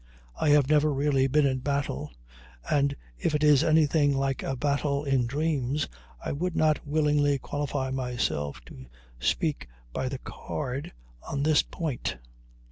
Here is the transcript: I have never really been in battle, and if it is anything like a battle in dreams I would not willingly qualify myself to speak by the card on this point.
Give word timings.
I 0.35 0.49
have 0.49 0.67
never 0.67 0.91
really 0.91 1.27
been 1.27 1.45
in 1.45 1.59
battle, 1.59 2.11
and 2.67 2.95
if 3.19 3.35
it 3.35 3.43
is 3.43 3.63
anything 3.63 4.17
like 4.17 4.41
a 4.41 4.55
battle 4.55 5.03
in 5.05 5.27
dreams 5.27 5.87
I 6.19 6.31
would 6.31 6.55
not 6.55 6.87
willingly 6.87 7.37
qualify 7.37 7.91
myself 7.91 8.65
to 8.65 8.87
speak 9.19 9.67
by 9.93 10.09
the 10.09 10.17
card 10.17 10.91
on 11.27 11.43
this 11.43 11.61
point. 11.61 12.17